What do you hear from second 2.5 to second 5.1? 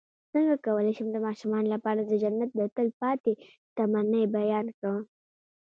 د تل پاتې شتمنۍ بیان کړم